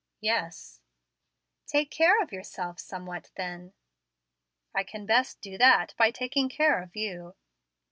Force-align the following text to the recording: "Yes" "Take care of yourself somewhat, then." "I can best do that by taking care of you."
"Yes" 0.21 0.79
"Take 1.67 1.91
care 1.91 2.23
of 2.23 2.31
yourself 2.31 2.79
somewhat, 2.79 3.29
then." 3.35 3.73
"I 4.73 4.81
can 4.81 5.05
best 5.05 5.41
do 5.41 5.59
that 5.59 5.93
by 5.95 6.09
taking 6.09 6.49
care 6.49 6.81
of 6.81 6.95
you." 6.95 7.35